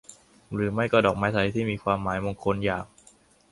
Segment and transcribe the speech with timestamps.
[0.53, 2.85] หรือไม่ก็ดอกไม้ไทยที่มีความหมายมงคลอย่าง